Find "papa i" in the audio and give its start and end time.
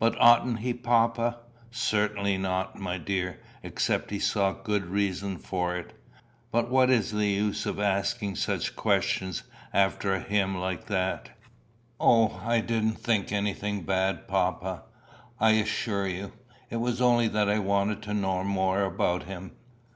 14.26-15.50